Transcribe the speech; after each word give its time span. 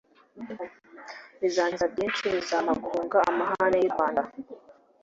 Bizankiza 1.41 1.85
byinshiBizampa 1.93 2.73
guhungaAmahane 2.83 3.77
y’i 3.79 3.91
Rwanda, 3.93 4.21